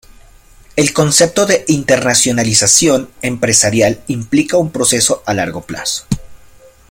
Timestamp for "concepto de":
0.93-1.63